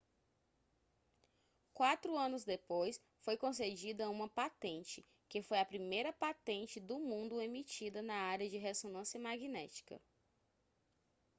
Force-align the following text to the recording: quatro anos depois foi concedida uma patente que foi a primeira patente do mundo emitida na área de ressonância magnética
quatro 1.75 2.17
anos 2.17 2.43
depois 2.43 2.99
foi 3.19 3.37
concedida 3.37 4.09
uma 4.09 4.27
patente 4.27 5.05
que 5.29 5.43
foi 5.43 5.59
a 5.59 5.63
primeira 5.65 6.11
patente 6.11 6.79
do 6.79 6.97
mundo 6.97 7.39
emitida 7.39 8.01
na 8.01 8.15
área 8.15 8.49
de 8.49 8.57
ressonância 8.57 9.19
magnética 9.19 10.01